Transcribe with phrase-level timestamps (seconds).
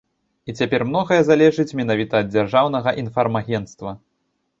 [0.51, 3.95] І цяпер многае залежыць менавіта ад дзяржаўнага інфармагенцтва.